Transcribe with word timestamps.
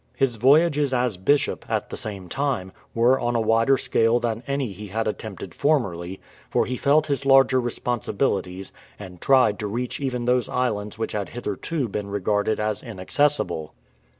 His 0.15 0.37
voyages 0.37 0.95
as 0.95 1.15
Bishop, 1.15 1.63
at 1.69 1.91
the 1.91 1.95
same 1.95 2.27
time, 2.27 2.71
were 2.95 3.19
on 3.19 3.35
a 3.35 3.39
wider 3.39 3.77
scale 3.77 4.19
than 4.19 4.41
any 4.47 4.71
he 4.71 4.87
had 4.87 5.07
attempted 5.07 5.53
formerly, 5.53 6.19
for 6.49 6.65
he 6.65 6.75
felt 6.75 7.05
his 7.05 7.23
larger 7.23 7.61
responsibilities, 7.61 8.71
and 8.97 9.21
tried 9.21 9.59
to 9.59 9.67
reach 9.67 9.99
even 9.99 10.25
those 10.25 10.49
islands 10.49 10.97
which 10.97 11.11
had 11.11 11.29
hitherto 11.29 11.87
been 11.87 12.07
regarded 12.09 12.59
as 12.59 12.81
in 12.81 12.99
accessible. 12.99 13.75